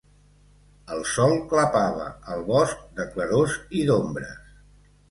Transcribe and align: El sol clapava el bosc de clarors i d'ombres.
El 0.95 1.03
sol 1.09 1.35
clapava 1.51 2.09
el 2.37 2.43
bosc 2.51 2.83
de 3.01 3.09
clarors 3.15 3.61
i 3.83 3.89
d'ombres. 3.93 4.55